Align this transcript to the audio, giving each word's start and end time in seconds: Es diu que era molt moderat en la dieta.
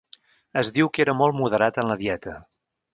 Es 0.61 0.71
diu 0.77 0.89
que 0.95 1.05
era 1.05 1.15
molt 1.21 1.39
moderat 1.43 1.81
en 1.85 1.95
la 1.95 2.01
dieta. 2.05 2.39